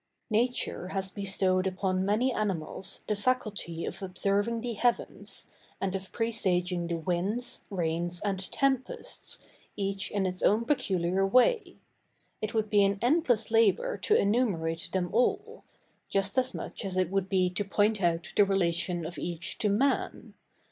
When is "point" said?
17.63-18.01